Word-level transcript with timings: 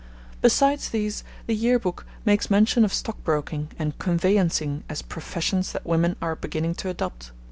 Besides 0.41 0.89
these, 0.89 1.23
the 1.45 1.53
Year 1.53 1.77
Book 1.77 2.07
makes 2.25 2.49
mention 2.49 2.83
of 2.83 2.91
stockbroking 2.91 3.69
and 3.77 3.99
conveyancing 3.99 4.83
as 4.89 5.03
professions 5.03 5.73
that 5.73 5.85
women 5.85 6.15
are 6.23 6.35
beginning 6.35 6.73
to 6.81 6.89
adopt. 6.89 7.31